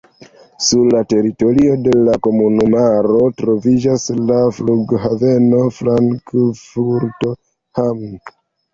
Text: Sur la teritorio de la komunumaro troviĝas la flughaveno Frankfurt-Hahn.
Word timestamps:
Sur 0.67 0.85
la 0.93 1.01
teritorio 1.11 1.75
de 1.87 1.93
la 2.07 2.15
komunumaro 2.29 3.23
troviĝas 3.43 4.09
la 4.33 4.41
flughaveno 4.59 5.63
Frankfurt-Hahn. 5.79 8.07